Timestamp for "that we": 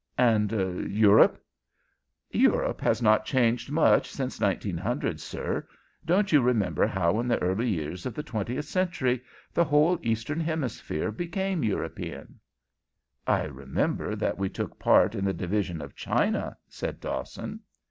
14.15-14.49